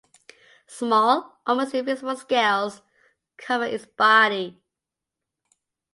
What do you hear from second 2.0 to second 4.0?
scales cover its